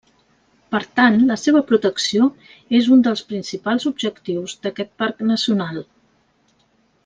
[0.75, 2.31] Per tant, la seva protecció
[2.79, 5.83] és un dels principals objectius d'aquest parc nacional.